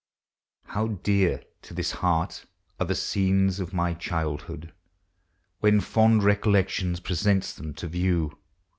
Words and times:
How 0.65 0.87
dear 1.03 1.43
to 1.61 1.75
this 1.75 1.91
heart 1.91 2.47
are 2.79 2.87
the 2.87 2.95
scenes 2.95 3.59
of 3.59 3.71
my 3.71 3.93
child 3.93 4.41
hood, 4.41 4.73
When 5.59 5.79
fond 5.79 6.23
recollection 6.23 6.97
presents 6.97 7.53
them 7.53 7.75
to 7.75 7.87
view! 7.87 8.35